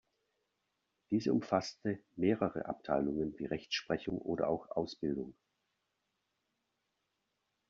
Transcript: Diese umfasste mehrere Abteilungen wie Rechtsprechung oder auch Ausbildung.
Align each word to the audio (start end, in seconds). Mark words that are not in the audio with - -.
Diese 1.11 1.31
umfasste 1.31 1.99
mehrere 2.15 2.65
Abteilungen 2.65 3.37
wie 3.37 3.45
Rechtsprechung 3.45 4.17
oder 4.17 4.47
auch 4.49 4.71
Ausbildung. 4.71 5.35